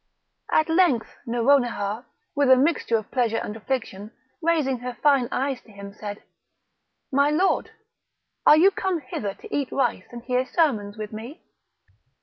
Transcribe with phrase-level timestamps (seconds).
[0.51, 2.05] At length Nouronihar,
[2.35, 4.09] with a mixture of pleasure and affliction,
[4.41, 6.23] raising her fine eyes to him, said:
[7.11, 7.69] "My lord,
[8.43, 11.43] are you come hither to eat rice and hear sermons with me?"